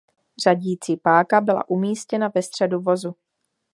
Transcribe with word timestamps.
Řadící 0.43 0.97
páka 0.97 1.41
byla 1.41 1.69
umístěna 1.69 2.27
ve 2.35 2.41
středu 2.41 2.81
vozu. 2.81 3.15